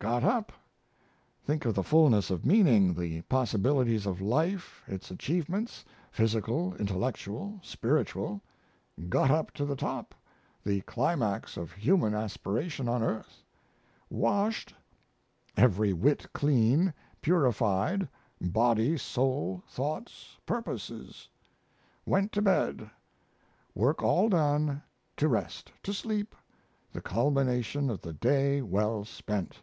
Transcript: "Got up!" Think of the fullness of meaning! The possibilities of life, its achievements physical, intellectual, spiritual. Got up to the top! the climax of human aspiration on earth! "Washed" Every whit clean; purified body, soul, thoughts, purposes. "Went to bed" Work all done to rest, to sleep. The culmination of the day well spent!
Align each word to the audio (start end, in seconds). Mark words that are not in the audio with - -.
"Got 0.00 0.22
up!" 0.24 0.52
Think 1.46 1.64
of 1.64 1.74
the 1.74 1.82
fullness 1.82 2.28
of 2.28 2.44
meaning! 2.44 2.92
The 2.92 3.22
possibilities 3.22 4.04
of 4.04 4.20
life, 4.20 4.82
its 4.86 5.10
achievements 5.10 5.82
physical, 6.12 6.74
intellectual, 6.76 7.58
spiritual. 7.62 8.42
Got 9.08 9.30
up 9.30 9.50
to 9.52 9.64
the 9.64 9.76
top! 9.76 10.14
the 10.62 10.82
climax 10.82 11.56
of 11.56 11.72
human 11.72 12.12
aspiration 12.12 12.86
on 12.86 13.02
earth! 13.02 13.42
"Washed" 14.10 14.74
Every 15.56 15.94
whit 15.94 16.30
clean; 16.34 16.92
purified 17.22 18.06
body, 18.42 18.98
soul, 18.98 19.62
thoughts, 19.66 20.36
purposes. 20.44 21.30
"Went 22.04 22.30
to 22.32 22.42
bed" 22.42 22.90
Work 23.74 24.02
all 24.02 24.28
done 24.28 24.82
to 25.16 25.28
rest, 25.28 25.72
to 25.84 25.94
sleep. 25.94 26.34
The 26.92 27.00
culmination 27.00 27.88
of 27.88 28.02
the 28.02 28.12
day 28.12 28.60
well 28.60 29.06
spent! 29.06 29.60